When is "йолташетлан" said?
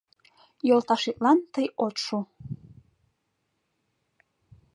0.67-1.39